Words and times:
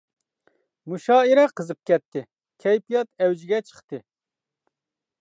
مۇشائىرە 0.93 1.43
قىزىپ 1.61 1.79
كەتتى، 1.91 2.25
كەيپىيات 2.65 3.13
ئەۋجىگە 3.27 3.63
چىقتى. 3.71 4.05